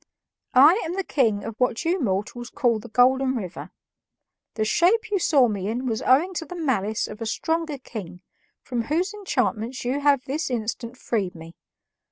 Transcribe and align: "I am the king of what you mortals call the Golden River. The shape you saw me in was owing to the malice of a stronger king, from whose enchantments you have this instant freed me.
"I 0.55 0.81
am 0.83 0.95
the 0.95 1.03
king 1.03 1.43
of 1.43 1.59
what 1.59 1.85
you 1.85 1.99
mortals 2.01 2.49
call 2.49 2.79
the 2.79 2.89
Golden 2.89 3.35
River. 3.35 3.69
The 4.55 4.65
shape 4.65 5.11
you 5.11 5.19
saw 5.19 5.47
me 5.47 5.67
in 5.67 5.85
was 5.85 6.01
owing 6.01 6.33
to 6.37 6.45
the 6.47 6.55
malice 6.55 7.07
of 7.07 7.21
a 7.21 7.27
stronger 7.27 7.77
king, 7.77 8.23
from 8.63 8.85
whose 8.85 9.13
enchantments 9.13 9.85
you 9.85 9.99
have 9.99 10.25
this 10.25 10.49
instant 10.49 10.97
freed 10.97 11.35
me. 11.35 11.53